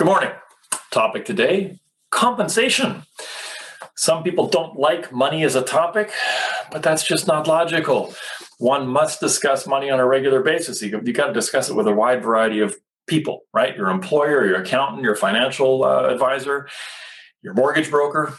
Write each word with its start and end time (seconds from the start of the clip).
Good 0.00 0.06
morning. 0.06 0.30
Topic 0.90 1.26
today 1.26 1.78
compensation. 2.10 3.02
Some 3.96 4.22
people 4.22 4.48
don't 4.48 4.78
like 4.78 5.12
money 5.12 5.44
as 5.44 5.56
a 5.56 5.62
topic, 5.62 6.10
but 6.72 6.82
that's 6.82 7.06
just 7.06 7.26
not 7.26 7.46
logical. 7.46 8.14
One 8.56 8.88
must 8.88 9.20
discuss 9.20 9.66
money 9.66 9.90
on 9.90 10.00
a 10.00 10.06
regular 10.06 10.42
basis. 10.42 10.80
You, 10.80 11.02
you 11.04 11.12
got 11.12 11.26
to 11.26 11.34
discuss 11.34 11.68
it 11.68 11.74
with 11.74 11.86
a 11.86 11.92
wide 11.92 12.22
variety 12.22 12.60
of 12.60 12.74
people, 13.08 13.42
right? 13.52 13.76
Your 13.76 13.90
employer, 13.90 14.46
your 14.46 14.62
accountant, 14.62 15.02
your 15.02 15.16
financial 15.16 15.84
uh, 15.84 16.04
advisor, 16.04 16.66
your 17.42 17.52
mortgage 17.52 17.90
broker, 17.90 18.38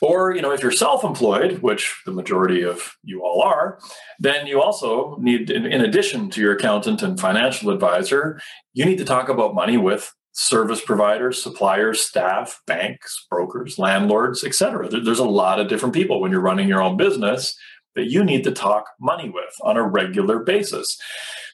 or, 0.00 0.34
you 0.34 0.40
know, 0.40 0.52
if 0.52 0.62
you're 0.62 0.72
self-employed, 0.72 1.58
which 1.58 2.00
the 2.06 2.12
majority 2.12 2.62
of 2.62 2.96
you 3.02 3.22
all 3.22 3.42
are, 3.42 3.78
then 4.20 4.46
you 4.46 4.62
also 4.62 5.18
need, 5.20 5.50
in, 5.50 5.66
in 5.66 5.82
addition 5.82 6.30
to 6.30 6.40
your 6.40 6.54
accountant 6.54 7.02
and 7.02 7.20
financial 7.20 7.68
advisor, 7.68 8.40
you 8.72 8.86
need 8.86 8.96
to 8.96 9.04
talk 9.04 9.28
about 9.28 9.54
money 9.54 9.76
with 9.76 10.10
service 10.34 10.80
providers, 10.84 11.42
suppliers, 11.42 12.00
staff, 12.00 12.60
banks, 12.66 13.26
brokers, 13.30 13.78
landlords, 13.78 14.44
etc. 14.44 14.88
There's 14.88 15.18
a 15.18 15.24
lot 15.24 15.60
of 15.60 15.68
different 15.68 15.94
people 15.94 16.20
when 16.20 16.30
you're 16.30 16.40
running 16.40 16.68
your 16.68 16.82
own 16.82 16.96
business 16.96 17.56
that 17.94 18.10
you 18.10 18.24
need 18.24 18.44
to 18.44 18.50
talk 18.50 18.86
money 19.00 19.30
with 19.30 19.54
on 19.62 19.76
a 19.76 19.82
regular 19.82 20.40
basis. 20.40 20.98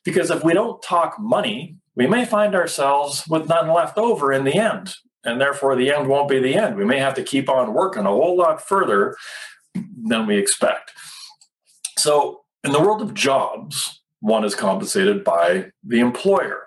Because 0.05 0.31
if 0.31 0.43
we 0.43 0.55
don't 0.55 0.83
talk 0.83 1.17
money, 1.21 1.77
we 1.95 2.07
may 2.07 2.25
find 2.25 2.55
ourselves 2.55 3.25
with 3.29 3.49
none 3.49 3.69
left 3.69 3.99
over 3.99 4.33
in 4.33 4.45
the 4.45 4.55
end 4.55 4.95
and 5.25 5.41
therefore 5.41 5.77
the 5.77 5.93
end 5.93 6.09
won't 6.09 6.29
be 6.29 6.41
the 6.41 6.55
end. 6.55 6.77
We 6.77 6.85
may 6.85 6.99
have 6.99 7.15
to 7.15 7.23
keep 7.23 7.49
on 7.49 7.75
working 7.75 8.07
a 8.07 8.11
whole 8.11 8.37
lot 8.37 8.67
further 8.67 9.17
than 9.75 10.27
we 10.27 10.39
expect. 10.39 10.93
So, 11.99 12.43
in 12.65 12.73
the 12.73 12.81
world 12.81 13.03
of 13.03 13.15
jobs, 13.15 14.01
one 14.21 14.45
is 14.45 14.55
compensated 14.55 15.25
by 15.25 15.71
the 15.85 16.01
employer. 16.01 16.63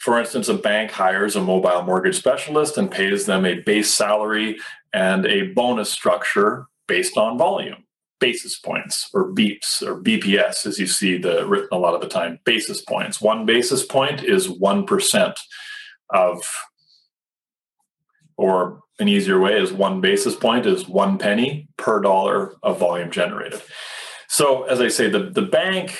For 0.00 0.18
instance, 0.18 0.48
a 0.48 0.54
bank 0.54 0.90
hires 0.90 1.36
a 1.36 1.40
mobile 1.40 1.82
mortgage 1.82 2.16
specialist 2.16 2.76
and 2.76 2.90
pays 2.90 3.26
them 3.26 3.46
a 3.46 3.60
base 3.60 3.92
salary 3.92 4.58
and 4.92 5.26
a 5.26 5.48
bonus 5.52 5.90
structure 5.90 6.66
based 6.86 7.16
on 7.16 7.38
volume, 7.38 7.84
basis 8.20 8.58
points 8.58 9.08
or 9.14 9.32
beeps 9.32 9.82
or 9.82 10.00
BPS, 10.00 10.66
as 10.66 10.78
you 10.78 10.86
see 10.86 11.16
the 11.16 11.46
written 11.46 11.68
a 11.72 11.78
lot 11.78 11.94
of 11.94 12.00
the 12.00 12.08
time, 12.08 12.38
basis 12.44 12.82
points. 12.82 13.20
One 13.20 13.46
basis 13.46 13.84
point 13.84 14.22
is 14.22 14.48
1% 14.48 15.34
of 16.10 16.42
or 18.36 18.80
an 18.98 19.08
easier 19.08 19.40
way 19.40 19.60
is 19.60 19.72
one 19.72 20.00
basis 20.00 20.34
point 20.34 20.66
is 20.66 20.88
one 20.88 21.18
penny 21.18 21.68
per 21.76 22.00
dollar 22.00 22.54
of 22.62 22.78
volume 22.78 23.10
generated. 23.10 23.60
So, 24.28 24.64
as 24.64 24.80
I 24.80 24.88
say, 24.88 25.08
the, 25.08 25.30
the 25.30 25.42
bank 25.42 25.98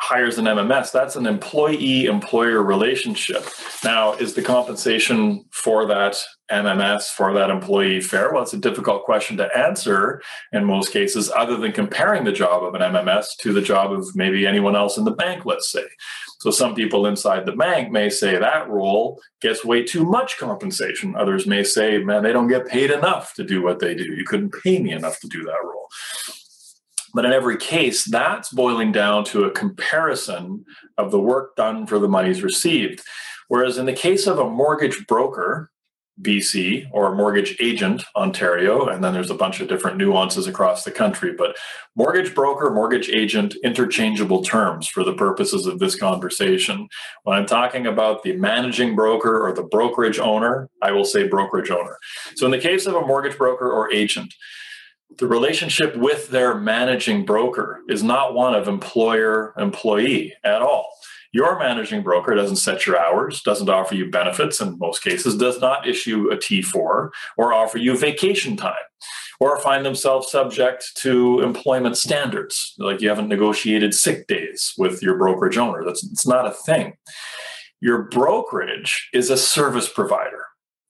hires 0.00 0.38
an 0.38 0.46
MMS, 0.46 0.90
that's 0.92 1.14
an 1.14 1.26
employee 1.26 2.06
employer 2.06 2.62
relationship. 2.62 3.46
Now, 3.84 4.14
is 4.14 4.34
the 4.34 4.42
compensation 4.42 5.44
for 5.52 5.86
that 5.86 6.16
MMS, 6.50 7.04
for 7.08 7.34
that 7.34 7.50
employee 7.50 8.00
fair? 8.00 8.32
Well, 8.32 8.42
it's 8.42 8.54
a 8.54 8.58
difficult 8.58 9.04
question 9.04 9.36
to 9.36 9.56
answer 9.56 10.22
in 10.52 10.64
most 10.64 10.90
cases, 10.90 11.30
other 11.30 11.58
than 11.58 11.72
comparing 11.72 12.24
the 12.24 12.32
job 12.32 12.64
of 12.64 12.74
an 12.74 12.80
MMS 12.80 13.26
to 13.40 13.52
the 13.52 13.60
job 13.60 13.92
of 13.92 14.16
maybe 14.16 14.46
anyone 14.46 14.74
else 14.74 14.96
in 14.96 15.04
the 15.04 15.10
bank, 15.10 15.44
let's 15.44 15.70
say. 15.70 15.84
So, 16.40 16.50
some 16.50 16.74
people 16.74 17.06
inside 17.06 17.44
the 17.44 17.52
bank 17.52 17.92
may 17.92 18.08
say 18.08 18.38
that 18.38 18.70
role 18.70 19.20
gets 19.42 19.66
way 19.66 19.84
too 19.84 20.06
much 20.06 20.38
compensation. 20.38 21.14
Others 21.14 21.46
may 21.46 21.62
say, 21.62 21.98
man, 21.98 22.22
they 22.22 22.32
don't 22.32 22.48
get 22.48 22.66
paid 22.66 22.90
enough 22.90 23.34
to 23.34 23.44
do 23.44 23.62
what 23.62 23.80
they 23.80 23.94
do. 23.94 24.04
You 24.04 24.24
couldn't 24.24 24.54
pay 24.62 24.78
me 24.78 24.92
enough 24.92 25.20
to 25.20 25.28
do 25.28 25.44
that 25.44 25.62
role. 25.62 25.88
But 27.14 27.24
in 27.24 27.32
every 27.32 27.56
case, 27.56 28.04
that's 28.04 28.50
boiling 28.50 28.92
down 28.92 29.24
to 29.26 29.44
a 29.44 29.50
comparison 29.50 30.64
of 30.96 31.10
the 31.10 31.20
work 31.20 31.56
done 31.56 31.86
for 31.86 31.98
the 31.98 32.08
monies 32.08 32.42
received. 32.42 33.02
Whereas 33.48 33.78
in 33.78 33.86
the 33.86 33.92
case 33.92 34.26
of 34.26 34.38
a 34.38 34.48
mortgage 34.48 35.06
broker, 35.06 35.70
BC, 36.22 36.86
or 36.92 37.06
a 37.06 37.16
mortgage 37.16 37.56
agent, 37.60 38.04
Ontario, 38.14 38.86
and 38.86 39.02
then 39.02 39.14
there's 39.14 39.30
a 39.30 39.34
bunch 39.34 39.60
of 39.60 39.68
different 39.68 39.96
nuances 39.96 40.46
across 40.46 40.84
the 40.84 40.90
country, 40.90 41.32
but 41.32 41.56
mortgage 41.96 42.34
broker, 42.34 42.70
mortgage 42.70 43.08
agent, 43.08 43.54
interchangeable 43.64 44.42
terms 44.42 44.86
for 44.86 45.02
the 45.02 45.14
purposes 45.14 45.66
of 45.66 45.78
this 45.78 45.96
conversation. 45.96 46.88
When 47.24 47.36
I'm 47.36 47.46
talking 47.46 47.86
about 47.86 48.22
the 48.22 48.36
managing 48.36 48.94
broker 48.94 49.40
or 49.40 49.52
the 49.52 49.62
brokerage 49.62 50.18
owner, 50.18 50.68
I 50.82 50.92
will 50.92 51.04
say 51.04 51.26
brokerage 51.26 51.70
owner. 51.70 51.96
So 52.36 52.44
in 52.44 52.52
the 52.52 52.58
case 52.58 52.86
of 52.86 52.94
a 52.94 53.06
mortgage 53.06 53.38
broker 53.38 53.70
or 53.70 53.92
agent, 53.92 54.34
the 55.18 55.26
relationship 55.26 55.96
with 55.96 56.28
their 56.30 56.54
managing 56.54 57.24
broker 57.24 57.80
is 57.88 58.02
not 58.02 58.34
one 58.34 58.54
of 58.54 58.68
employer 58.68 59.54
employee 59.56 60.34
at 60.44 60.62
all. 60.62 60.88
Your 61.32 61.58
managing 61.58 62.02
broker 62.02 62.34
doesn't 62.34 62.56
set 62.56 62.86
your 62.86 62.98
hours, 62.98 63.42
doesn't 63.42 63.68
offer 63.68 63.94
you 63.94 64.10
benefits 64.10 64.60
in 64.60 64.78
most 64.78 65.02
cases, 65.02 65.36
does 65.36 65.60
not 65.60 65.86
issue 65.86 66.28
a 66.30 66.36
T4 66.36 67.10
or 67.36 67.52
offer 67.52 67.78
you 67.78 67.96
vacation 67.96 68.56
time 68.56 68.74
or 69.38 69.58
find 69.60 69.86
themselves 69.86 70.30
subject 70.30 70.90
to 70.96 71.40
employment 71.40 71.96
standards. 71.96 72.74
Like 72.78 73.00
you 73.00 73.08
haven't 73.08 73.28
negotiated 73.28 73.94
sick 73.94 74.26
days 74.26 74.74
with 74.76 75.02
your 75.02 75.16
brokerage 75.16 75.56
owner. 75.56 75.84
That's 75.84 76.04
it's 76.04 76.26
not 76.26 76.46
a 76.46 76.50
thing. 76.52 76.94
Your 77.80 78.02
brokerage 78.02 79.08
is 79.14 79.30
a 79.30 79.36
service 79.36 79.88
provider 79.88 80.39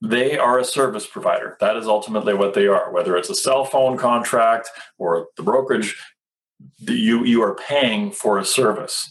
they 0.02 0.38
are 0.38 0.58
a 0.58 0.64
service 0.64 1.06
provider. 1.06 1.56
That 1.60 1.76
is 1.76 1.86
ultimately 1.86 2.34
what 2.34 2.54
they 2.54 2.66
are. 2.66 2.92
Whether 2.92 3.16
it's 3.16 3.30
a 3.30 3.34
cell 3.34 3.64
phone 3.64 3.98
contract 3.98 4.70
or 4.98 5.28
the 5.36 5.42
brokerage, 5.42 5.96
you 6.78 7.24
you 7.24 7.42
are 7.42 7.54
paying 7.54 8.10
for 8.10 8.38
a 8.38 8.44
service. 8.44 9.10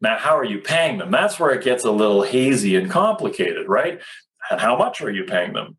Now, 0.00 0.18
how 0.18 0.36
are 0.36 0.44
you 0.44 0.58
paying 0.58 0.98
them? 0.98 1.10
That's 1.10 1.40
where 1.40 1.52
it 1.52 1.64
gets 1.64 1.84
a 1.84 1.90
little 1.90 2.22
hazy 2.22 2.76
and 2.76 2.90
complicated, 2.90 3.66
right? 3.66 4.00
And 4.50 4.60
how 4.60 4.76
much 4.76 5.00
are 5.00 5.10
you 5.10 5.24
paying 5.24 5.54
them? 5.54 5.76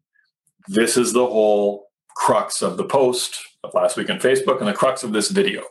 This 0.68 0.98
is 0.98 1.14
the 1.14 1.26
whole 1.26 1.88
crux 2.16 2.64
of 2.64 2.78
the 2.78 2.84
post 2.84 3.40
of 3.64 3.76
last 3.76 3.96
week 3.96 4.10
on 4.10 4.20
Facebook 4.20 4.58
and 4.60 4.68
the 4.68 4.74
crux 4.74 5.04
of 5.04 5.14
this 5.14 5.30
video. 5.30 5.64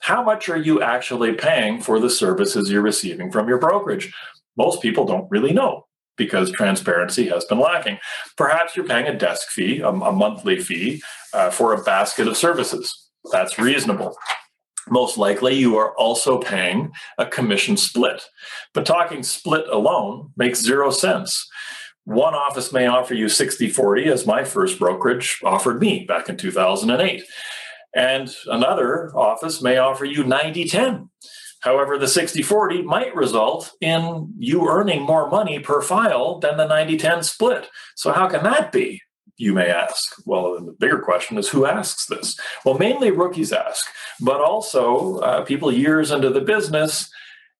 How 0.00 0.22
much 0.22 0.50
are 0.50 0.58
you 0.58 0.82
actually 0.82 1.32
paying 1.32 1.80
for 1.80 1.98
the 1.98 2.10
services 2.10 2.70
you're 2.70 2.82
receiving 2.82 3.32
from 3.32 3.48
your 3.48 3.58
brokerage? 3.58 4.14
Most 4.58 4.82
people 4.82 5.06
don't 5.06 5.30
really 5.30 5.54
know 5.54 5.86
because 6.16 6.50
transparency 6.50 7.28
has 7.28 7.44
been 7.44 7.58
lacking. 7.58 7.98
Perhaps 8.36 8.76
you're 8.76 8.86
paying 8.86 9.06
a 9.06 9.16
desk 9.16 9.48
fee, 9.48 9.80
a, 9.80 9.88
a 9.88 10.12
monthly 10.12 10.58
fee, 10.58 11.02
uh, 11.32 11.50
for 11.50 11.72
a 11.72 11.82
basket 11.82 12.28
of 12.28 12.36
services. 12.36 13.10
That's 13.32 13.58
reasonable. 13.58 14.16
Most 14.88 15.18
likely, 15.18 15.54
you 15.54 15.76
are 15.76 15.96
also 15.96 16.38
paying 16.38 16.92
a 17.18 17.26
commission 17.26 17.76
split. 17.76 18.22
But 18.72 18.86
talking 18.86 19.22
split 19.22 19.68
alone 19.68 20.30
makes 20.36 20.60
zero 20.62 20.90
sense. 20.90 21.48
One 22.04 22.34
office 22.34 22.72
may 22.72 22.86
offer 22.86 23.14
you 23.14 23.28
60 23.28 23.68
40, 23.68 24.04
as 24.06 24.26
my 24.26 24.44
first 24.44 24.78
brokerage 24.78 25.40
offered 25.44 25.80
me 25.80 26.04
back 26.06 26.28
in 26.28 26.36
2008. 26.36 27.24
And 27.96 28.32
another 28.46 29.10
office 29.16 29.60
may 29.60 29.78
offer 29.78 30.04
you 30.04 30.22
90 30.22 30.68
10 30.68 31.10
However, 31.60 31.98
the 31.98 32.08
60 32.08 32.42
40 32.42 32.82
might 32.82 33.14
result 33.14 33.72
in 33.80 34.32
you 34.38 34.68
earning 34.68 35.02
more 35.02 35.28
money 35.28 35.58
per 35.58 35.80
file 35.82 36.38
than 36.38 36.56
the 36.56 36.66
90 36.66 36.96
10 36.96 37.22
split. 37.22 37.68
So, 37.94 38.12
how 38.12 38.28
can 38.28 38.42
that 38.44 38.72
be? 38.72 39.02
You 39.38 39.52
may 39.52 39.68
ask. 39.68 40.14
Well, 40.24 40.64
the 40.64 40.72
bigger 40.72 40.98
question 40.98 41.36
is 41.38 41.48
who 41.48 41.66
asks 41.66 42.06
this? 42.06 42.38
Well, 42.64 42.78
mainly 42.78 43.10
rookies 43.10 43.52
ask, 43.52 43.86
but 44.20 44.40
also 44.40 45.18
uh, 45.18 45.44
people 45.44 45.72
years 45.72 46.10
into 46.10 46.30
the 46.30 46.40
business. 46.40 47.10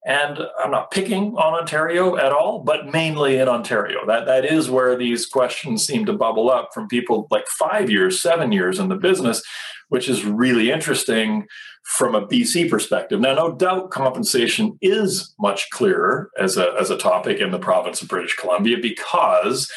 And 0.07 0.39
I'm 0.63 0.71
not 0.71 0.93
picking 0.93 1.35
on 1.37 1.55
Ontario 1.55 2.17
at 2.17 2.31
all, 2.31 2.61
but 2.61 2.87
mainly 2.87 3.39
in 3.39 3.49
Ontario. 3.49 4.07
That, 4.07 4.25
that 4.27 4.45
is 4.45 4.71
where 4.71 4.97
these 4.97 5.27
questions 5.27 5.85
seem 5.85 6.07
to 6.07 6.13
bubble 6.13 6.49
up 6.49 6.71
from 6.73 6.87
people 6.87 7.27
like 7.33 7.49
five 7.49 7.91
years, 7.91 8.23
seven 8.23 8.53
years 8.53 8.79
in 8.79 8.89
the 8.89 8.95
business, 8.95 9.43
which 9.89 10.09
is 10.09 10.25
really 10.25 10.71
interesting 10.71 11.49
from 11.87 12.17
a 12.17 12.27
BC 12.27 12.69
perspective. 12.69 13.21
Now, 13.21 13.35
no 13.35 13.53
doubt 13.53 13.93
compensation 13.93 14.77
is 14.83 15.33
much 15.39 15.71
clearer 15.71 16.31
as 16.37 16.57
a, 16.57 16.75
as 16.81 16.91
a 16.91 16.99
topic 16.99 17.39
in 17.39 17.53
the 17.53 17.61
province 17.61 18.03
of 18.03 18.09
British 18.09 18.35
Columbia 18.35 18.77
because 18.83 19.71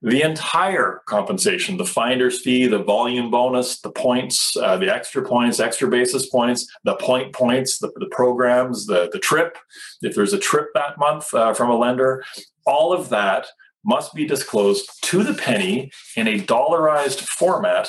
the 0.00 0.22
entire 0.22 1.02
compensation 1.06 1.76
the 1.76 1.84
finder's 1.84 2.40
fee 2.40 2.66
the 2.66 2.82
volume 2.82 3.30
bonus 3.30 3.80
the 3.80 3.90
points 3.90 4.54
uh, 4.56 4.76
the 4.76 4.92
extra 4.92 5.22
points 5.22 5.60
extra 5.60 5.88
basis 5.88 6.26
points 6.26 6.66
the 6.84 6.94
point 6.96 7.32
points 7.32 7.78
the, 7.78 7.90
the 7.96 8.08
programs 8.10 8.86
the, 8.86 9.08
the 9.12 9.18
trip 9.18 9.56
if 10.02 10.14
there's 10.14 10.34
a 10.34 10.38
trip 10.38 10.68
that 10.74 10.98
month 10.98 11.32
uh, 11.32 11.54
from 11.54 11.70
a 11.70 11.76
lender 11.76 12.22
all 12.66 12.92
of 12.92 13.08
that 13.08 13.46
must 13.82 14.12
be 14.14 14.26
disclosed 14.26 14.90
to 15.02 15.22
the 15.22 15.34
penny 15.34 15.90
in 16.16 16.28
a 16.28 16.40
dollarized 16.40 17.20
format 17.20 17.88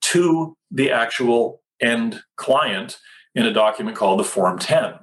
to 0.00 0.56
the 0.72 0.90
actual 0.90 1.62
end 1.80 2.22
client 2.36 2.98
in 3.34 3.46
a 3.46 3.52
document 3.52 3.96
called 3.96 4.20
the 4.20 4.24
Form 4.24 4.58
10. 4.58 4.94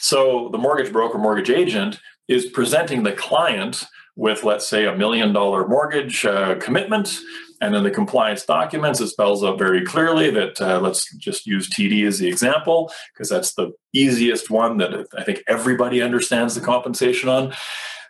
So 0.00 0.48
the 0.52 0.58
mortgage 0.58 0.92
broker, 0.92 1.18
mortgage 1.18 1.50
agent 1.50 1.98
is 2.28 2.46
presenting 2.46 3.02
the 3.02 3.12
client 3.12 3.84
with, 4.16 4.44
let's 4.44 4.68
say, 4.68 4.86
a 4.86 4.96
million 4.96 5.32
dollar 5.32 5.66
mortgage 5.66 6.24
uh, 6.24 6.56
commitment. 6.56 7.18
And 7.60 7.74
then 7.74 7.82
the 7.82 7.90
compliance 7.90 8.44
documents, 8.44 9.00
it 9.00 9.08
spells 9.08 9.42
out 9.42 9.58
very 9.58 9.84
clearly 9.84 10.30
that 10.30 10.60
uh, 10.60 10.80
let's 10.80 11.12
just 11.16 11.46
use 11.46 11.68
TD 11.70 12.06
as 12.06 12.18
the 12.18 12.28
example, 12.28 12.92
because 13.12 13.28
that's 13.28 13.54
the 13.54 13.72
easiest 13.92 14.50
one 14.50 14.76
that 14.78 15.06
I 15.16 15.24
think 15.24 15.42
everybody 15.48 16.02
understands 16.02 16.54
the 16.54 16.60
compensation 16.60 17.28
on. 17.28 17.54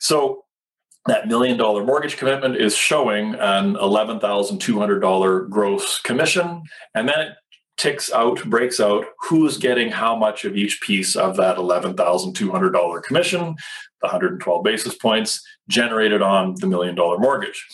So 0.00 0.44
that 1.06 1.28
million 1.28 1.56
dollar 1.56 1.84
mortgage 1.84 2.16
commitment 2.16 2.56
is 2.56 2.74
showing 2.74 3.34
an 3.34 3.74
$11,200 3.74 5.50
gross 5.50 6.00
commission. 6.00 6.62
And 6.94 7.08
then 7.08 7.18
it 7.20 7.34
ticks 7.76 8.12
out, 8.12 8.42
breaks 8.44 8.80
out 8.80 9.04
who's 9.28 9.58
getting 9.58 9.90
how 9.90 10.16
much 10.16 10.44
of 10.44 10.56
each 10.56 10.80
piece 10.80 11.16
of 11.16 11.36
that 11.36 11.56
$11,200 11.56 13.02
commission, 13.02 13.56
the 14.00 14.06
112 14.06 14.64
basis 14.64 14.94
points 14.94 15.44
generated 15.68 16.22
on 16.22 16.54
the 16.60 16.66
million 16.66 16.94
dollar 16.94 17.18
mortgage. 17.18 17.64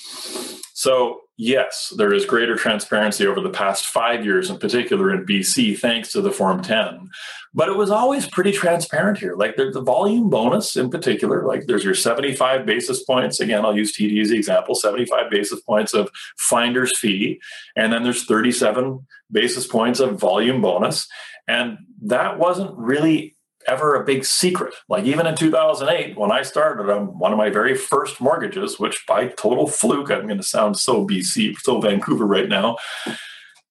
So, 0.74 1.20
yes, 1.40 1.90
there 1.96 2.12
is 2.12 2.26
greater 2.26 2.54
transparency 2.54 3.26
over 3.26 3.40
the 3.40 3.48
past 3.48 3.86
five 3.86 4.26
years, 4.26 4.50
in 4.50 4.58
particular 4.58 5.10
in 5.10 5.24
BC, 5.24 5.78
thanks 5.78 6.12
to 6.12 6.20
the 6.20 6.30
Form 6.30 6.62
10. 6.62 7.08
But 7.54 7.70
it 7.70 7.76
was 7.76 7.90
always 7.90 8.28
pretty 8.28 8.52
transparent 8.52 9.18
here. 9.18 9.34
Like 9.34 9.56
there's 9.56 9.72
the 9.72 9.80
volume 9.80 10.28
bonus 10.28 10.76
in 10.76 10.90
particular, 10.90 11.46
like 11.46 11.66
there's 11.66 11.82
your 11.82 11.94
75 11.94 12.66
basis 12.66 13.02
points. 13.02 13.40
Again, 13.40 13.64
I'll 13.64 13.76
use 13.76 13.96
TD 13.96 14.20
as 14.20 14.28
the 14.28 14.36
example 14.36 14.74
75 14.74 15.30
basis 15.30 15.60
points 15.62 15.94
of 15.94 16.10
finder's 16.36 16.96
fee. 16.98 17.40
And 17.74 17.90
then 17.90 18.02
there's 18.02 18.26
37 18.26 19.06
basis 19.32 19.66
points 19.66 19.98
of 19.98 20.20
volume 20.20 20.60
bonus. 20.60 21.08
And 21.48 21.78
that 22.02 22.38
wasn't 22.38 22.76
really 22.76 23.36
ever 23.66 23.94
a 23.94 24.04
big 24.04 24.24
secret. 24.24 24.74
Like 24.88 25.04
even 25.04 25.26
in 25.26 25.36
2008, 25.36 26.16
when 26.16 26.32
I 26.32 26.42
started 26.42 26.90
on 26.90 27.18
one 27.18 27.32
of 27.32 27.38
my 27.38 27.50
very 27.50 27.74
first 27.74 28.20
mortgages, 28.20 28.78
which 28.78 29.04
by 29.06 29.28
total 29.28 29.66
fluke, 29.66 30.10
I'm 30.10 30.26
going 30.26 30.38
to 30.38 30.42
sound 30.42 30.78
so 30.78 31.06
BC, 31.06 31.58
so 31.60 31.80
Vancouver 31.80 32.26
right 32.26 32.48
now, 32.48 32.76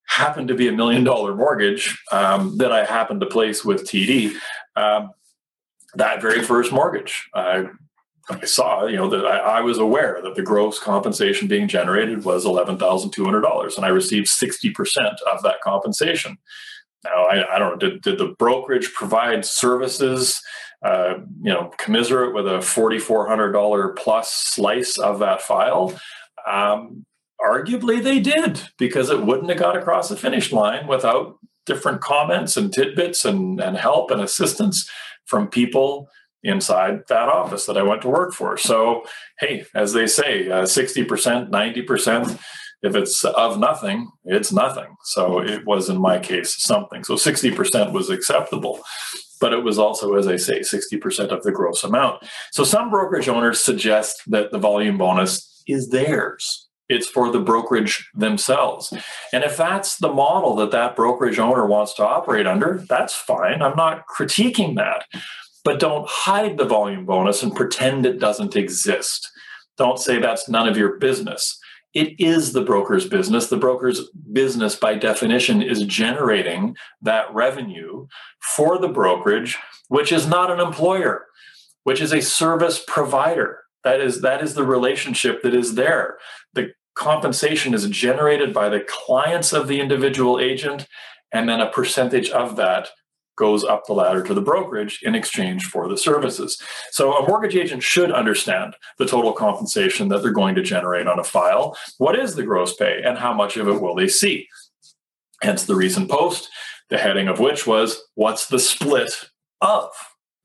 happened 0.06 0.48
to 0.48 0.56
be 0.56 0.68
a 0.68 0.72
million 0.72 1.04
dollar 1.04 1.36
mortgage 1.36 1.98
um, 2.12 2.58
that 2.58 2.72
I 2.72 2.84
happened 2.84 3.22
to 3.22 3.28
place 3.28 3.64
with 3.64 3.84
TD. 3.84 4.36
Um, 4.76 5.12
that 5.96 6.22
very 6.22 6.42
first 6.42 6.72
mortgage, 6.72 7.30
I, 7.34 7.66
I 8.30 8.46
saw, 8.46 8.86
you 8.86 8.96
know, 8.96 9.10
that 9.10 9.26
I, 9.26 9.38
I, 9.38 9.62
was 9.62 9.80
aware 9.80 10.20
that 10.22 10.36
the 10.36 10.44
gross 10.44 10.80
compensation 10.80 11.48
being 11.48 11.68
generated 11.68 12.24
was 12.24 12.46
$11,200 12.46 13.76
and 13.76 13.86
I 13.86 13.90
received 13.90 14.28
60% 14.28 15.16
of 15.32 15.42
that 15.44 15.62
compensation. 15.62 16.38
Now, 17.04 17.26
I, 17.26 17.56
I, 17.56 17.60
don't 17.60 17.72
know, 17.72 17.90
did, 17.90 18.02
did 18.02 18.18
the 18.18 18.36
brokerage 18.38 18.94
provide 18.94 19.46
services, 19.46 20.42
uh, 20.84 21.16
you 21.42 21.52
know, 21.52 21.72
commiserate 21.78 22.34
with 22.34 22.48
a 22.48 22.60
$4,400 22.60 23.96
plus 23.96 24.34
slice 24.34 24.98
of 24.98 25.20
that 25.20 25.42
file? 25.42 25.98
Um, 26.48 27.06
arguably 27.42 28.04
they 28.04 28.20
did 28.20 28.62
because 28.78 29.10
it 29.10 29.26
wouldn't 29.26 29.50
have 29.50 29.60
got 29.60 29.78
across 29.78 30.10
the 30.10 30.18
finish 30.18 30.52
line 30.52 30.88
without 30.88 31.38
different 31.66 32.02
comments 32.02 32.58
and 32.58 32.74
tidbits 32.74 33.24
and, 33.26 33.62
and 33.62 33.78
help 33.78 34.12
and 34.12 34.22
assistance 34.22 34.90
from 35.26 35.48
people 35.48 36.10
inside 36.44 37.02
that 37.08 37.30
office 37.30 37.66
that 37.66 37.78
I 37.78 37.84
went 37.84 38.02
to 38.02 38.10
work 38.10 38.34
for. 38.34 38.58
So, 38.58 39.04
hey, 39.40 39.66
as 39.76 39.94
they 39.94 40.08
say, 40.08 40.50
uh, 40.50 40.64
60%, 40.64 41.50
90%, 41.50 42.40
if 42.82 42.96
it's 42.96 43.24
of 43.26 43.60
nothing, 43.60 44.10
it's 44.26 44.52
nothing. 44.52 44.96
So 45.04 45.40
it 45.40 45.66
was 45.66 45.90
in 45.90 46.00
my 46.00 46.20
case 46.20 46.62
something. 46.62 47.04
So 47.04 47.16
60% 47.16 47.92
was 47.92 48.10
acceptable. 48.10 48.80
But 49.42 49.54
it 49.54 49.64
was 49.64 49.80
also, 49.80 50.16
as 50.16 50.28
I 50.28 50.36
say, 50.36 50.60
60% 50.60 51.30
of 51.30 51.44
the 51.44 51.52
gross 51.52 51.84
amount. 51.84 52.24
So 52.52 52.64
some 52.64 52.90
brokerage 52.90 53.30
owners 53.30 53.64
suggest 53.64 54.22
that 54.28 54.52
the 54.52 54.58
volume 54.58 54.98
bonus 54.98 55.64
is 55.66 55.90
theirs. 55.90 56.68
It's 56.90 57.08
for 57.08 57.32
the 57.32 57.40
brokerage 57.40 58.10
themselves. 58.14 58.92
And 59.32 59.44
if 59.44 59.56
that's 59.56 59.98
the 59.98 60.12
model 60.12 60.56
that 60.56 60.72
that 60.72 60.96
brokerage 60.96 61.40
owner 61.40 61.66
wants 61.66 61.94
to 61.96 62.06
operate 62.06 62.48
under, 62.48 62.84
that's 62.90 63.14
fine. 63.14 63.62
I'm 63.62 63.78
not 63.78 64.04
critiquing 64.08 64.76
that. 64.76 65.06
But 65.64 65.80
don't 65.80 66.08
hide 66.10 66.58
the 66.58 66.66
volume 66.66 67.06
bonus 67.06 67.44
and 67.44 67.56
pretend 67.56 68.06
it 68.06 68.20
doesn't 68.20 68.56
exist. 68.56 69.30
Don't 69.78 70.00
say 70.00 70.20
that's 70.20 70.50
none 70.50 70.68
of 70.68 70.76
your 70.76 70.98
business 70.98 71.59
it 71.94 72.20
is 72.20 72.54
the 72.54 72.62
broker's 72.62 73.08
business. 73.08 73.48
The 73.48 73.58
broker's 73.58 74.10
business, 74.32 74.76
by 74.76 74.96
definition, 74.96 75.62
is 75.62 75.84
generating 75.84 76.76
that 77.02 77.34
revenue 77.34 78.08
for 78.42 78.78
the 78.78 78.88
brokerage, 78.88 79.58
which 79.88 80.12
is 80.12 80.28
not 80.28 80.52
an 80.52 80.60
employer, 80.60 81.26
which 81.84 82.02
is 82.02 82.14
a 82.14 82.22
service 82.22 82.84
provider. 82.88 83.62
That 83.84 84.02
is 84.02 84.22
that 84.22 84.44
is 84.44 84.54
the 84.54 84.66
relationship 84.66 85.42
that 85.42 85.56
is 85.56 85.76
there. 85.76 86.18
The 86.54 86.74
compensation 86.96 87.74
is 87.74 87.88
generated 87.90 88.54
by 88.54 88.70
the 88.70 88.86
clients 88.88 89.54
of 89.54 89.68
the 89.68 89.80
individual 89.80 90.40
agent, 90.40 90.86
and 91.32 91.50
then 91.50 91.62
a 91.62 91.72
percentage 91.72 92.30
of 92.30 92.56
that 92.58 92.90
goes 93.40 93.64
up 93.64 93.88
the 93.88 93.94
ladder 93.94 94.22
to 94.22 94.34
the 94.34 94.42
brokerage 94.42 95.00
in 95.02 95.16
exchange 95.16 95.66
for 95.66 95.88
the 95.88 95.98
services. 95.98 96.62
So 96.92 97.14
a 97.14 97.28
mortgage 97.28 97.56
agent 97.56 97.82
should 97.82 98.12
understand 98.12 98.76
the 98.98 99.06
total 99.06 99.32
compensation 99.32 100.10
that 100.10 100.22
they're 100.22 100.32
going 100.32 100.56
to 100.56 100.62
generate 100.62 101.08
on 101.08 101.20
a 101.20 101.24
file. 101.24 101.78
What 101.98 102.20
is 102.20 102.36
the 102.36 102.44
gross 102.44 102.76
pay 102.76 103.02
and 103.04 103.18
how 103.18 103.34
much 103.34 103.56
of 103.58 103.68
it 103.68 103.82
will 103.82 103.96
they 103.96 104.10
see? 104.10 104.48
Hence 105.42 105.64
the 105.64 105.76
recent 105.76 106.12
post, 106.12 106.50
the 106.90 106.98
heading 106.98 107.30
of 107.30 107.40
which 107.40 107.66
was 107.66 108.04
What's 108.16 108.48
the 108.48 108.60
split 108.60 109.30
of? 109.62 109.90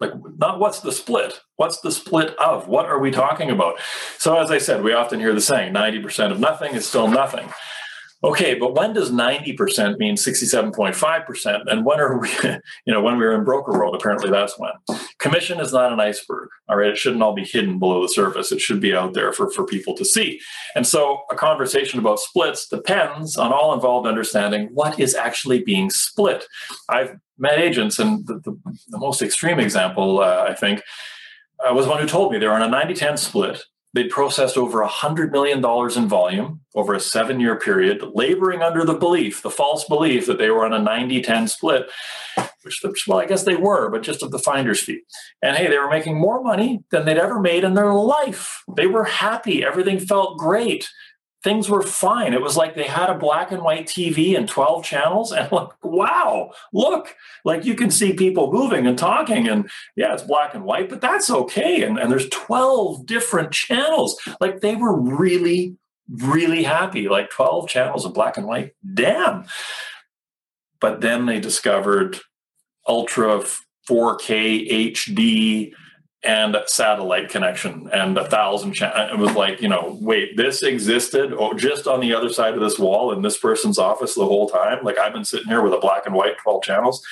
Like, 0.00 0.12
not 0.38 0.60
what's 0.60 0.80
the 0.80 0.92
split? 0.92 1.40
What's 1.56 1.80
the 1.80 1.90
split 1.90 2.36
of? 2.36 2.68
What 2.68 2.86
are 2.86 2.98
we 2.98 3.10
talking 3.10 3.50
about? 3.50 3.80
So, 4.18 4.38
as 4.38 4.50
I 4.50 4.58
said, 4.58 4.82
we 4.82 4.92
often 4.92 5.20
hear 5.20 5.32
the 5.32 5.40
saying 5.40 5.72
90% 5.72 6.30
of 6.30 6.40
nothing 6.40 6.74
is 6.74 6.86
still 6.86 7.08
nothing. 7.08 7.48
Okay, 8.22 8.54
but 8.54 8.74
when 8.74 8.94
does 8.94 9.10
90% 9.10 9.98
mean 9.98 10.16
67.5%? 10.16 11.62
And 11.66 11.84
when 11.84 12.00
are 12.00 12.18
we, 12.18 12.30
you 12.86 12.92
know, 12.92 13.02
when 13.02 13.18
we 13.18 13.24
are 13.24 13.34
in 13.34 13.44
broker 13.44 13.72
world, 13.72 13.94
apparently 13.94 14.30
that's 14.30 14.58
when. 14.58 14.72
Commission 15.18 15.60
is 15.60 15.72
not 15.72 15.92
an 15.92 16.00
iceberg, 16.00 16.48
all 16.68 16.76
right? 16.76 16.88
It 16.88 16.96
shouldn't 16.96 17.22
all 17.22 17.34
be 17.34 17.44
hidden 17.44 17.78
below 17.78 18.00
the 18.00 18.08
surface. 18.08 18.50
It 18.50 18.60
should 18.60 18.80
be 18.80 18.94
out 18.94 19.12
there 19.12 19.32
for, 19.32 19.50
for 19.50 19.66
people 19.66 19.94
to 19.96 20.04
see. 20.04 20.40
And 20.74 20.86
so 20.86 21.22
a 21.30 21.34
conversation 21.34 21.98
about 21.98 22.18
splits 22.18 22.66
depends 22.66 23.36
on 23.36 23.52
all 23.52 23.74
involved 23.74 24.06
understanding 24.06 24.70
what 24.72 24.98
is 24.98 25.14
actually 25.14 25.62
being 25.62 25.90
split. 25.90 26.44
I've 26.88 27.16
met 27.36 27.58
agents, 27.58 27.98
and 27.98 28.26
the, 28.26 28.34
the, 28.38 28.56
the 28.88 28.98
most 28.98 29.20
extreme 29.20 29.58
example, 29.60 30.20
uh, 30.20 30.46
I 30.48 30.54
think, 30.54 30.82
uh, 31.66 31.74
was 31.74 31.86
one 31.86 32.00
who 32.00 32.06
told 32.06 32.32
me 32.32 32.38
they 32.38 32.46
were 32.46 32.54
on 32.54 32.62
a 32.62 32.68
90 32.68 32.94
10 32.94 33.16
split 33.16 33.64
They'd 33.94 34.10
processed 34.10 34.58
over 34.58 34.84
$100 34.84 35.30
million 35.30 35.58
in 35.58 36.08
volume 36.08 36.60
over 36.74 36.94
a 36.94 37.00
seven 37.00 37.38
year 37.38 37.56
period, 37.56 38.02
laboring 38.12 38.60
under 38.60 38.84
the 38.84 38.94
belief, 38.94 39.40
the 39.40 39.50
false 39.50 39.84
belief 39.84 40.26
that 40.26 40.38
they 40.38 40.50
were 40.50 40.64
on 40.64 40.72
a 40.72 40.80
90 40.80 41.22
10 41.22 41.46
split, 41.46 41.88
which, 42.62 42.82
well, 43.06 43.20
I 43.20 43.26
guess 43.26 43.44
they 43.44 43.54
were, 43.54 43.88
but 43.90 44.02
just 44.02 44.22
of 44.22 44.32
the 44.32 44.38
finder's 44.40 44.82
fee. 44.82 45.02
And 45.40 45.56
hey, 45.56 45.68
they 45.68 45.78
were 45.78 45.88
making 45.88 46.18
more 46.18 46.42
money 46.42 46.82
than 46.90 47.04
they'd 47.04 47.18
ever 47.18 47.40
made 47.40 47.62
in 47.62 47.74
their 47.74 47.94
life. 47.94 48.64
They 48.76 48.88
were 48.88 49.04
happy. 49.04 49.64
Everything 49.64 50.00
felt 50.00 50.38
great 50.38 50.88
things 51.44 51.68
were 51.68 51.82
fine. 51.82 52.32
It 52.32 52.40
was 52.40 52.56
like 52.56 52.74
they 52.74 52.84
had 52.84 53.10
a 53.10 53.18
black 53.18 53.52
and 53.52 53.62
white 53.62 53.86
TV 53.86 54.36
and 54.36 54.48
12 54.48 54.82
channels, 54.82 55.30
and 55.30 55.52
like, 55.52 55.68
wow, 55.84 56.50
look, 56.72 57.14
like 57.44 57.64
you 57.64 57.74
can 57.74 57.90
see 57.90 58.14
people 58.14 58.50
moving 58.50 58.86
and 58.86 58.98
talking, 58.98 59.46
and 59.46 59.70
yeah, 59.94 60.14
it's 60.14 60.22
black 60.22 60.54
and 60.54 60.64
white, 60.64 60.88
but 60.88 61.02
that's 61.02 61.30
okay. 61.30 61.82
And, 61.82 61.98
and 61.98 62.10
there's 62.10 62.28
12 62.30 63.06
different 63.06 63.52
channels. 63.52 64.18
Like 64.40 64.60
they 64.60 64.74
were 64.74 64.98
really, 64.98 65.76
really 66.08 66.64
happy, 66.64 67.08
like 67.08 67.30
12 67.30 67.68
channels 67.68 68.04
of 68.04 68.14
black 68.14 68.38
and 68.38 68.46
white. 68.46 68.72
Damn. 68.94 69.44
But 70.80 71.02
then 71.02 71.26
they 71.26 71.40
discovered 71.40 72.20
ultra 72.88 73.44
4K 73.88 74.92
HD 74.92 75.72
and 76.24 76.56
satellite 76.66 77.28
connection 77.28 77.88
and 77.92 78.16
a 78.16 78.24
thousand 78.28 78.72
cha- 78.72 79.10
it 79.12 79.18
was 79.18 79.34
like 79.34 79.60
you 79.60 79.68
know 79.68 79.98
wait 80.00 80.36
this 80.36 80.62
existed 80.62 81.34
just 81.56 81.86
on 81.86 82.00
the 82.00 82.14
other 82.14 82.30
side 82.30 82.54
of 82.54 82.60
this 82.60 82.78
wall 82.78 83.12
in 83.12 83.22
this 83.22 83.38
person's 83.38 83.78
office 83.78 84.14
the 84.14 84.26
whole 84.26 84.48
time? 84.48 84.82
Like 84.82 84.98
i've 84.98 85.12
been 85.12 85.24
sitting 85.24 85.48
here 85.48 85.62
with 85.62 85.74
a 85.74 85.78
black 85.78 86.06
and 86.06 86.14
white 86.14 86.38
12 86.42 86.62
channels. 86.62 87.04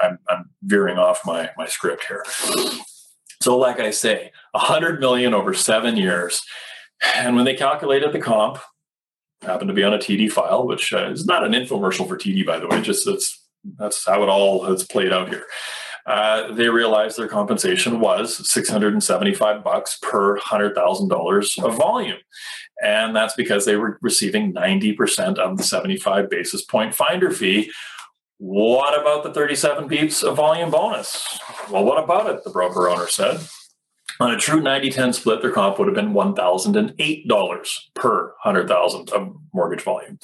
I'm, 0.00 0.18
I'm 0.28 0.50
veering 0.62 0.98
off 0.98 1.20
my 1.24 1.50
my 1.56 1.66
script 1.66 2.04
here. 2.06 2.24
So 3.40 3.56
like 3.56 3.80
i 3.80 3.90
say 3.90 4.32
100 4.52 5.00
million 5.00 5.34
over 5.34 5.54
seven 5.54 5.96
years. 5.96 6.42
And 7.14 7.36
when 7.36 7.44
they 7.44 7.54
calculated 7.54 8.12
the 8.12 8.20
comp 8.20 8.58
happened 9.42 9.68
to 9.68 9.74
be 9.74 9.84
on 9.84 9.94
a 9.94 9.98
td 9.98 10.30
file 10.30 10.66
which 10.66 10.92
uh, 10.92 11.10
is 11.10 11.24
not 11.24 11.44
an 11.44 11.52
infomercial 11.52 12.08
for 12.08 12.16
td 12.16 12.44
by 12.44 12.58
the 12.58 12.66
way 12.66 12.80
just 12.80 13.06
that's 13.06 13.44
that's 13.78 14.04
how 14.04 14.22
it 14.22 14.28
all 14.28 14.64
has 14.64 14.84
played 14.84 15.12
out 15.12 15.28
here 15.28 15.44
uh, 16.08 16.50
they 16.52 16.70
realized 16.70 17.18
their 17.18 17.28
compensation 17.28 18.00
was 18.00 18.50
675 18.50 19.62
bucks 19.62 19.98
per 20.00 20.38
$100,000 20.38 21.64
of 21.64 21.76
volume. 21.76 22.16
And 22.82 23.14
that's 23.14 23.34
because 23.34 23.66
they 23.66 23.76
were 23.76 23.98
receiving 24.00 24.54
90% 24.54 25.36
of 25.36 25.58
the 25.58 25.62
75 25.62 26.30
basis 26.30 26.64
point 26.64 26.94
finder 26.94 27.30
fee. 27.30 27.70
What 28.38 28.98
about 28.98 29.22
the 29.22 29.34
37 29.34 29.86
beeps 29.86 30.22
of 30.22 30.36
volume 30.36 30.70
bonus? 30.70 31.38
Well, 31.70 31.84
what 31.84 32.02
about 32.02 32.30
it? 32.30 32.42
The 32.42 32.50
broker 32.50 32.88
owner 32.88 33.08
said. 33.08 33.40
On 34.18 34.30
a 34.30 34.38
true 34.38 34.62
90 34.62 34.90
10 34.90 35.12
split, 35.12 35.42
their 35.42 35.52
comp 35.52 35.78
would 35.78 35.88
have 35.88 35.94
been 35.94 36.14
$1,008 36.14 37.78
per 37.94 38.24
100,000 38.42 39.10
of 39.10 39.36
mortgage 39.52 39.82
volume. 39.82 40.18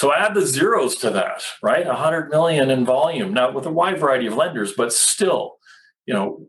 So 0.00 0.14
add 0.14 0.32
the 0.32 0.46
zeros 0.46 0.96
to 0.96 1.10
that, 1.10 1.42
right? 1.62 1.84
100 1.84 2.30
million 2.30 2.70
in 2.70 2.86
volume. 2.86 3.34
Now 3.34 3.52
with 3.52 3.66
a 3.66 3.70
wide 3.70 4.00
variety 4.00 4.28
of 4.28 4.34
lenders, 4.34 4.72
but 4.72 4.94
still, 4.94 5.58
you 6.06 6.14
know, 6.14 6.46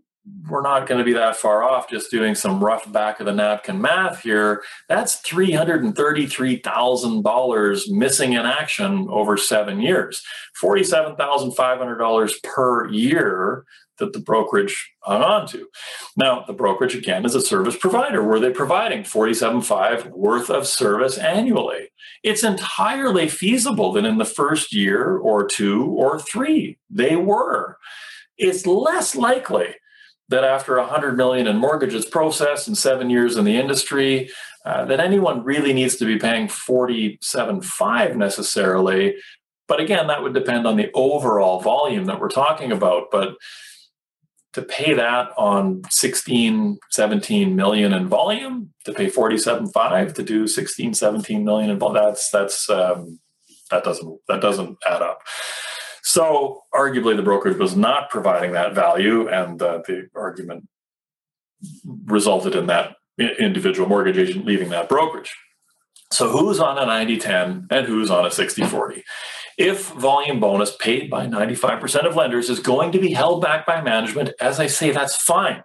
we're 0.49 0.61
not 0.61 0.87
going 0.87 0.99
to 0.99 1.05
be 1.05 1.13
that 1.13 1.37
far 1.37 1.63
off 1.63 1.89
just 1.89 2.11
doing 2.11 2.35
some 2.35 2.63
rough 2.63 2.91
back 2.91 3.19
of 3.19 3.25
the 3.25 3.33
napkin 3.33 3.81
math 3.81 4.21
here. 4.21 4.61
That's 4.89 5.19
$333,000 5.21 7.91
missing 7.91 8.33
in 8.33 8.45
action 8.45 9.07
over 9.09 9.37
seven 9.37 9.81
years, 9.81 10.21
$47,500 10.61 12.43
per 12.43 12.87
year 12.89 13.65
that 13.97 14.13
the 14.13 14.19
brokerage 14.19 14.93
hung 15.01 15.21
on 15.21 15.45
to. 15.47 15.67
Now, 16.17 16.43
the 16.45 16.53
brokerage 16.53 16.95
again 16.95 17.25
is 17.25 17.35
a 17.35 17.41
service 17.41 17.77
provider. 17.77 18.23
Were 18.23 18.39
they 18.39 18.51
providing 18.51 19.03
47.5 19.03 20.07
worth 20.07 20.49
of 20.49 20.65
service 20.67 21.17
annually? 21.17 21.89
It's 22.23 22.43
entirely 22.43 23.29
feasible 23.29 23.91
that 23.93 24.05
in 24.05 24.17
the 24.17 24.25
first 24.25 24.73
year 24.73 25.17
or 25.17 25.47
two 25.47 25.85
or 25.85 26.19
three, 26.19 26.77
they 26.89 27.15
were. 27.15 27.77
It's 28.37 28.65
less 28.65 29.15
likely 29.15 29.75
that 30.31 30.43
after 30.43 30.77
100 30.77 31.15
million 31.15 31.45
in 31.45 31.57
mortgages 31.57 32.05
processed 32.05 32.67
and 32.67 32.77
seven 32.77 33.09
years 33.09 33.37
in 33.37 33.45
the 33.45 33.57
industry, 33.57 34.31
uh, 34.65 34.85
that 34.85 34.99
anyone 34.99 35.43
really 35.43 35.73
needs 35.73 35.97
to 35.97 36.05
be 36.05 36.17
paying 36.17 36.47
47.5 36.47 38.15
necessarily. 38.15 39.15
But 39.67 39.79
again, 39.79 40.07
that 40.07 40.23
would 40.23 40.33
depend 40.33 40.65
on 40.65 40.77
the 40.77 40.89
overall 40.93 41.59
volume 41.59 42.05
that 42.05 42.19
we're 42.19 42.29
talking 42.29 42.71
about. 42.71 43.07
But 43.11 43.35
to 44.53 44.61
pay 44.61 44.93
that 44.93 45.29
on 45.37 45.81
16 45.89 46.77
17 46.91 47.55
million 47.55 47.93
in 47.93 48.07
volume 48.07 48.73
to 48.83 48.93
pay 48.93 49.07
47.5 49.09 50.13
to 50.15 50.23
do 50.23 50.45
16 50.45 50.93
17 50.93 51.45
million 51.45 51.69
in 51.69 51.79
volume 51.79 52.03
that's 52.03 52.29
that's 52.31 52.69
um, 52.69 53.19
that 53.69 53.85
doesn't 53.85 54.19
that 54.27 54.41
doesn't 54.41 54.77
add 54.85 55.01
up 55.01 55.21
so 56.03 56.61
arguably 56.73 57.15
the 57.15 57.23
brokerage 57.23 57.57
was 57.57 57.75
not 57.75 58.09
providing 58.09 58.53
that 58.53 58.73
value 58.73 59.27
and 59.27 59.61
uh, 59.61 59.81
the 59.85 60.07
argument 60.15 60.67
resulted 62.05 62.55
in 62.55 62.67
that 62.67 62.95
individual 63.39 63.87
mortgage 63.87 64.17
agent 64.17 64.45
leaving 64.45 64.69
that 64.69 64.89
brokerage. 64.89 65.35
So 66.11 66.29
who's 66.29 66.59
on 66.59 66.77
a 66.77 66.85
90 66.85 67.17
10 67.17 67.67
and 67.69 67.87
who's 67.87 68.09
on 68.09 68.25
a 68.25 68.31
60 68.31 68.63
40 68.63 69.03
if 69.57 69.89
volume 69.89 70.39
bonus 70.39 70.75
paid 70.77 71.09
by 71.09 71.27
95% 71.27 72.07
of 72.07 72.15
lenders 72.15 72.49
is 72.49 72.59
going 72.59 72.91
to 72.93 72.99
be 72.99 73.13
held 73.13 73.41
back 73.41 73.65
by 73.65 73.81
management, 73.81 74.31
as 74.39 74.59
I 74.59 74.67
say, 74.67 74.91
that's 74.91 75.15
fine. 75.15 75.63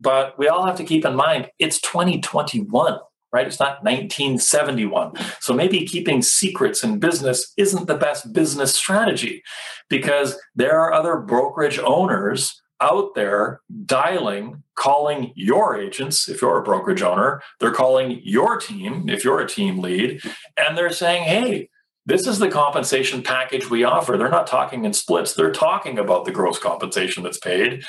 But 0.00 0.38
we 0.38 0.48
all 0.48 0.66
have 0.66 0.76
to 0.76 0.84
keep 0.84 1.04
in 1.04 1.14
mind 1.14 1.48
it's 1.58 1.80
2021, 1.80 2.98
right? 3.34 3.48
It's 3.48 3.58
not 3.58 3.82
1971. 3.82 5.12
So 5.40 5.52
maybe 5.52 5.84
keeping 5.84 6.22
secrets 6.22 6.84
in 6.84 7.00
business 7.00 7.52
isn't 7.56 7.88
the 7.88 7.96
best 7.96 8.32
business 8.32 8.76
strategy 8.76 9.42
because 9.90 10.38
there 10.54 10.78
are 10.78 10.92
other 10.92 11.16
brokerage 11.16 11.80
owners 11.80 12.62
out 12.80 13.16
there 13.16 13.60
dialing, 13.86 14.62
calling 14.76 15.32
your 15.34 15.76
agents 15.76 16.28
if 16.28 16.40
you're 16.40 16.60
a 16.60 16.62
brokerage 16.62 17.02
owner. 17.02 17.42
They're 17.58 17.72
calling 17.72 18.20
your 18.22 18.56
team 18.56 19.08
if 19.08 19.24
you're 19.24 19.40
a 19.40 19.48
team 19.48 19.80
lead, 19.80 20.20
and 20.56 20.78
they're 20.78 20.90
saying, 20.90 21.24
hey, 21.24 21.70
this 22.06 22.28
is 22.28 22.38
the 22.38 22.50
compensation 22.50 23.22
package 23.22 23.68
we 23.68 23.82
offer. 23.82 24.16
They're 24.16 24.28
not 24.28 24.46
talking 24.46 24.84
in 24.84 24.92
splits, 24.92 25.34
they're 25.34 25.52
talking 25.52 25.98
about 25.98 26.24
the 26.24 26.32
gross 26.32 26.58
compensation 26.58 27.24
that's 27.24 27.38
paid, 27.38 27.84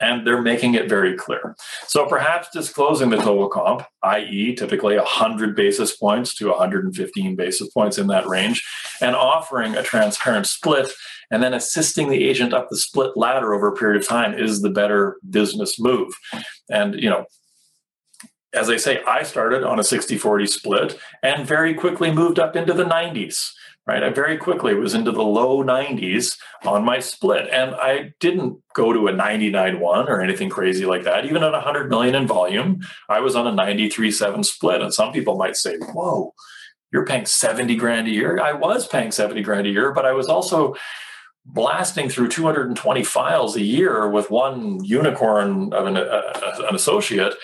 and 0.00 0.26
they're 0.26 0.42
making 0.42 0.74
it 0.74 0.88
very 0.88 1.16
clear. 1.16 1.54
So 1.86 2.06
perhaps 2.06 2.48
disclosing 2.52 3.10
the 3.10 3.16
total 3.16 3.48
comp, 3.48 3.84
i.e., 4.02 4.54
typically 4.54 4.96
100 4.96 5.54
basis 5.54 5.96
points 5.96 6.34
to 6.36 6.48
115 6.48 7.36
basis 7.36 7.68
points 7.70 7.98
in 7.98 8.06
that 8.08 8.26
range, 8.26 8.66
and 9.00 9.14
offering 9.14 9.76
a 9.76 9.82
transparent 9.82 10.46
split 10.46 10.90
and 11.30 11.42
then 11.42 11.54
assisting 11.54 12.08
the 12.08 12.24
agent 12.24 12.52
up 12.52 12.68
the 12.68 12.76
split 12.76 13.16
ladder 13.16 13.54
over 13.54 13.68
a 13.68 13.76
period 13.76 14.00
of 14.00 14.08
time 14.08 14.34
is 14.34 14.62
the 14.62 14.70
better 14.70 15.18
business 15.28 15.78
move. 15.78 16.12
And, 16.68 16.94
you 17.00 17.08
know, 17.08 17.26
as 18.52 18.68
I 18.68 18.78
say, 18.78 19.00
I 19.04 19.22
started 19.22 19.62
on 19.62 19.78
a 19.78 19.84
60 19.84 20.18
40 20.18 20.46
split 20.46 20.98
and 21.22 21.46
very 21.46 21.72
quickly 21.74 22.10
moved 22.10 22.40
up 22.40 22.56
into 22.56 22.72
the 22.72 22.84
90s 22.84 23.52
right? 23.86 24.02
I 24.02 24.10
very 24.10 24.36
quickly 24.36 24.74
was 24.74 24.94
into 24.94 25.10
the 25.10 25.22
low 25.22 25.64
90s 25.64 26.36
on 26.64 26.84
my 26.84 27.00
split. 27.00 27.48
And 27.50 27.74
I 27.74 28.12
didn't 28.20 28.58
go 28.74 28.92
to 28.92 29.08
a 29.08 29.12
99 29.12 29.80
1 29.80 30.08
or 30.08 30.20
anything 30.20 30.48
crazy 30.48 30.86
like 30.86 31.04
that. 31.04 31.24
Even 31.24 31.42
at 31.42 31.52
100 31.52 31.90
million 31.90 32.14
in 32.14 32.26
volume, 32.26 32.80
I 33.08 33.20
was 33.20 33.34
on 33.34 33.46
a 33.46 33.52
93.7 33.52 34.44
split. 34.44 34.82
And 34.82 34.92
some 34.92 35.12
people 35.12 35.36
might 35.36 35.56
say, 35.56 35.76
whoa, 35.78 36.34
you're 36.92 37.06
paying 37.06 37.26
70 37.26 37.76
grand 37.76 38.06
a 38.08 38.10
year. 38.10 38.40
I 38.40 38.52
was 38.52 38.86
paying 38.86 39.10
70 39.10 39.42
grand 39.42 39.66
a 39.66 39.70
year, 39.70 39.92
but 39.92 40.06
I 40.06 40.12
was 40.12 40.26
also 40.26 40.74
blasting 41.46 42.08
through 42.08 42.28
220 42.28 43.02
files 43.02 43.56
a 43.56 43.62
year 43.62 44.08
with 44.08 44.30
one 44.30 44.84
unicorn 44.84 45.72
of 45.72 45.86
an, 45.86 45.96
uh, 45.96 46.32
an 46.68 46.74
associate 46.74 47.34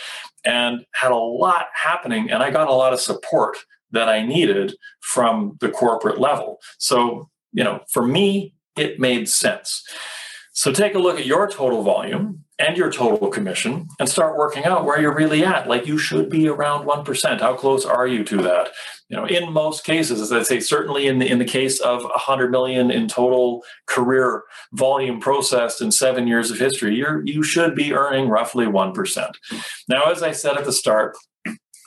and 0.45 0.85
had 0.95 1.11
a 1.11 1.17
lot 1.17 1.67
happening. 1.75 2.31
And 2.31 2.43
I 2.43 2.51
got 2.51 2.69
a 2.69 2.73
lot 2.73 2.93
of 2.93 3.01
support 3.01 3.57
that 3.97 4.09
I 4.09 4.25
needed 4.25 4.77
from 5.01 5.57
the 5.61 5.71
corporate 5.71 6.21
level. 6.21 6.61
So, 6.79 7.29
you 7.53 7.65
know, 7.65 7.81
for 7.91 8.07
me, 8.07 8.55
it 8.77 9.01
made 9.01 9.29
sense. 9.29 9.83
So 10.53 10.73
take 10.73 10.95
a 10.95 10.99
look 10.99 11.19
at 11.19 11.27
your 11.27 11.49
total 11.49 11.83
volume 11.83 12.45
and 12.59 12.77
your 12.77 12.91
total 12.91 13.29
commission 13.29 13.89
and 14.01 14.09
start 14.09 14.39
working 14.39 14.65
out 14.65 14.87
where 14.87 14.99
you're 14.99 15.15
really 15.15 15.45
at. 15.45 15.69
Like 15.69 15.87
you 15.87 15.99
should 15.99 16.31
be 16.31 16.49
around 16.49 16.87
1%. 16.87 17.41
How 17.41 17.55
close 17.55 17.85
are 17.85 18.07
you 18.07 18.25
to 18.25 18.39
that? 18.39 18.71
You 19.09 19.17
know, 19.19 19.27
in 19.27 19.53
most 19.53 19.85
cases, 19.85 20.21
as 20.21 20.33
I 20.33 20.43
say, 20.43 20.61
certainly 20.61 21.07
in 21.07 21.19
the 21.19 21.31
in 21.31 21.39
the 21.39 21.45
case 21.45 21.79
of 21.81 22.03
100 22.03 22.51
million 22.51 22.91
in 22.91 23.07
total 23.07 23.63
career 23.87 24.45
volume 24.73 25.21
processed 25.21 25.83
in 25.83 25.93
seven 25.93 26.27
years 26.27 26.51
of 26.51 26.59
history, 26.59 26.97
you're 26.97 27.25
you 27.25 27.43
should 27.43 27.75
be 27.75 27.93
earning 27.93 28.29
roughly 28.29 28.65
1%. 28.65 29.35
Now, 29.89 30.05
as 30.05 30.23
I 30.23 30.33
said 30.33 30.57
at 30.57 30.65
the 30.65 30.73
start, 30.73 31.17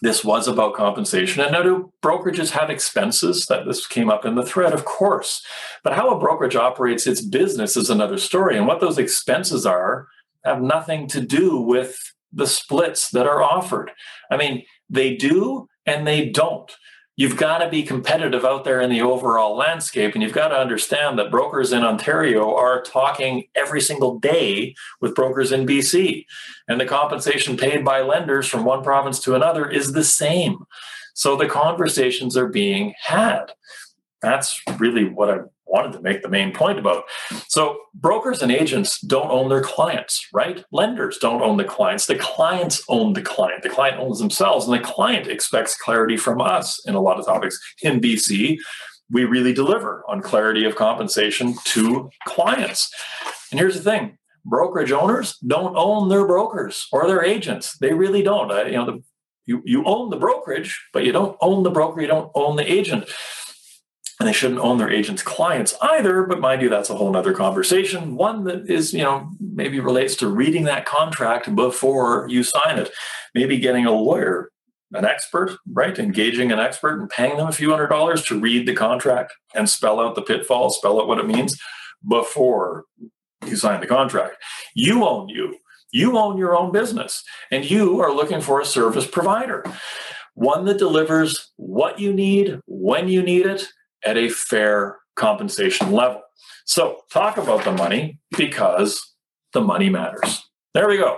this 0.02 0.24
was 0.24 0.48
about 0.48 0.76
compensation. 0.76 1.42
And 1.42 1.52
now 1.52 1.64
do 1.64 1.92
brokerages 2.02 2.52
have 2.52 2.70
expenses? 2.70 3.46
That 3.48 3.66
this 3.66 3.86
came 3.86 4.10
up 4.10 4.26
in 4.26 4.36
the 4.36 4.46
thread, 4.46 4.74
of 4.74 4.86
course. 4.86 5.46
But 5.84 5.94
how 5.94 6.10
a 6.10 6.20
brokerage 6.20 6.56
operates 6.56 7.08
its 7.08 7.22
business 7.22 7.76
is 7.76 7.90
another 7.90 8.18
story. 8.18 8.58
And 8.58 8.68
what 8.68 8.80
those 8.80 8.98
expenses 8.98 9.66
are 9.66 10.08
have 10.46 10.62
nothing 10.62 11.08
to 11.10 11.22
do 11.22 11.60
with 11.60 11.98
the 12.32 12.48
splits 12.48 13.10
that 13.12 13.28
are 13.28 13.42
offered. 13.42 13.92
I 14.32 14.38
mean, 14.38 14.64
they 14.90 15.16
do 15.16 15.68
and 15.86 16.08
they 16.08 16.30
don't 16.30 16.72
you've 17.20 17.36
got 17.36 17.58
to 17.58 17.68
be 17.68 17.84
competitive 17.84 18.46
out 18.46 18.64
there 18.64 18.80
in 18.80 18.90
the 18.90 19.02
overall 19.02 19.58
landscape. 19.58 20.14
And 20.14 20.24
you've 20.24 20.32
got 20.32 20.48
to 20.48 20.58
understand 20.58 21.20
that 21.20 21.30
brokers 21.30 21.74
in 21.74 21.84
Ontario 21.84 22.56
are 22.56 22.82
talking 22.82 23.44
every 23.58 23.82
single 23.82 24.18
day 24.20 24.74
with 25.02 25.16
brokers 25.16 25.52
in 25.52 25.68
BC. 25.68 26.26
And 26.70 26.80
the 26.80 26.86
compensation 26.86 27.58
paid 27.58 27.84
by 27.84 28.00
lenders 28.00 28.48
from 28.48 28.64
one 28.64 28.84
province 28.84 29.20
to 29.24 29.36
another 29.36 29.70
is 29.70 29.92
the 29.92 30.04
same. 30.06 30.64
So 31.14 31.36
the 31.36 31.50
conversations 31.50 32.38
are 32.38 32.48
being 32.48 32.94
had. 33.04 33.52
That's 34.22 34.62
really 34.78 35.06
what 35.06 35.30
I 35.30 35.40
wanted 35.66 35.94
to 35.94 36.02
make 36.02 36.22
the 36.22 36.30
main 36.30 36.52
point 36.52 36.80
about. 36.80 37.04
So, 37.48 37.80
brokers 37.94 38.42
and 38.42 38.52
agents 38.52 39.00
don't 39.02 39.30
own 39.30 39.50
their 39.50 39.62
clients, 39.62 40.28
right? 40.34 40.64
Lenders 40.72 41.18
don't 41.20 41.42
own 41.42 41.58
the 41.58 41.64
clients. 41.64 42.06
The 42.06 42.16
clients 42.16 42.84
own 42.90 43.14
the 43.14 43.22
client. 43.22 43.64
The 43.64 43.70
client 43.70 44.00
owns 44.00 44.20
themselves, 44.20 44.68
and 44.68 44.74
the 44.74 44.84
client 44.84 45.28
expects 45.28 45.78
clarity 45.78 46.18
from 46.18 46.42
us 46.42 46.86
in 46.86 46.96
a 46.96 47.02
lot 47.02 47.20
of 47.20 47.26
topics. 47.26 47.58
In 47.82 48.02
BC, 48.02 48.58
we 49.12 49.26
really 49.26 49.54
deliver 49.54 50.04
on 50.08 50.22
clarity 50.22 50.66
of 50.66 50.76
compensation 50.76 51.56
to 51.66 52.10
clients. 52.26 52.94
And 53.52 53.60
here's 53.60 53.76
the 53.76 53.84
thing 53.84 54.18
brokerage 54.46 54.92
owners 54.92 55.38
don't 55.46 55.76
own 55.76 56.10
their 56.10 56.26
brokers 56.26 56.88
or 56.92 57.08
their 57.08 57.24
agents. 57.24 57.78
They 57.78 57.94
really 57.94 58.24
don't. 58.24 58.50
you 58.68 58.74
know, 58.74 58.86
the, 58.86 59.04
you, 59.46 59.62
you 59.66 59.84
own 59.86 60.10
the 60.10 60.18
brokerage, 60.18 60.80
but 60.94 61.06
you 61.06 61.12
don't 61.12 61.38
own 61.42 61.64
the 61.64 61.72
broker, 61.72 62.02
you 62.02 62.08
don't 62.08 62.32
own 62.36 62.56
the 62.56 62.72
agent 62.72 63.10
and 64.20 64.28
they 64.28 64.34
shouldn't 64.34 64.60
own 64.60 64.78
their 64.78 64.92
agents' 64.92 65.24
clients 65.24 65.76
either. 65.82 66.24
But 66.24 66.42
mind 66.42 66.62
you, 66.62 66.70
that's 66.70 66.90
a 66.90 66.96
whole 66.96 67.16
other 67.16 67.34
conversation. 67.34 68.16
One 68.16 68.44
that 68.44 68.70
is, 68.70 68.94
you 68.94 69.04
know, 69.04 69.30
maybe 69.40 69.80
relates 69.80 70.16
to 70.18 70.28
reading 70.28 70.66
that 70.66 70.86
contract 70.86 71.56
before 71.56 72.28
you 72.30 72.44
sign 72.44 72.78
it. 72.78 72.92
Maybe 73.34 73.60
getting 73.60 73.86
a 73.86 73.92
lawyer, 73.92 74.52
an 74.92 75.06
expert, 75.06 75.58
right? 75.72 75.98
Engaging 75.98 76.52
an 76.52 76.60
expert 76.60 77.00
and 77.00 77.10
paying 77.10 77.38
them 77.38 77.48
a 77.48 77.54
few 77.54 77.70
hundred 77.70 77.88
dollars 77.88 78.24
to 78.26 78.40
read 78.40 78.68
the 78.68 78.74
contract 78.76 79.34
and 79.56 79.70
spell 79.70 80.02
out 80.02 80.16
the 80.16 80.22
pitfalls, 80.22 80.78
spell 80.78 81.00
out 81.00 81.08
what 81.08 81.20
it 81.20 81.28
means 81.28 81.58
before 82.08 82.84
you 83.46 83.56
sign 83.56 83.80
the 83.80 83.88
contract. 83.88 84.36
You 84.76 85.06
own 85.06 85.30
you. 85.30 85.58
You 85.92 86.18
own 86.20 86.38
your 86.38 86.56
own 86.56 86.72
business, 86.72 87.24
and 87.50 87.68
you 87.68 88.00
are 88.00 88.14
looking 88.14 88.42
for 88.42 88.62
a 88.62 88.66
service 88.66 89.08
provider, 89.08 89.66
one 90.36 90.66
that 90.66 90.78
delivers 90.78 91.52
what 91.56 92.00
you 92.00 92.14
need 92.14 92.60
when 92.68 93.08
you 93.08 93.24
need 93.24 93.48
it 93.48 93.68
at 94.06 94.18
a 94.18 94.30
fair 94.30 94.98
compensation 95.16 95.92
level. 95.92 96.22
So, 96.66 97.02
talk 97.12 97.38
about 97.38 97.64
the 97.64 97.72
money 97.72 98.20
because 98.38 99.16
the 99.54 99.62
money 99.62 99.90
matters. 99.90 100.44
There 100.74 100.88
we 100.88 100.98
go. 100.98 101.18